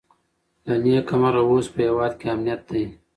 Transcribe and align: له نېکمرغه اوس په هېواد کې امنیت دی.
له 0.65 0.75
نېکمرغه 0.83 1.43
اوس 1.49 1.65
په 1.73 1.79
هېواد 1.87 2.11
کې 2.19 2.27
امنیت 2.33 2.61
دی. 2.71 2.85